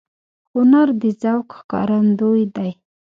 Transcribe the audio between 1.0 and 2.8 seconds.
د ذوق ښکارندوی دی